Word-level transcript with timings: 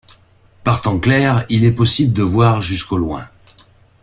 Par 0.63 0.81
temps 0.81 0.99
clair, 0.99 1.45
il 1.49 1.63
est 1.63 1.71
possible 1.73 2.11
de 2.11 2.23
voir 2.23 2.63
jusqu'à 2.63 2.95
au 2.95 2.97
loin. 2.97 3.29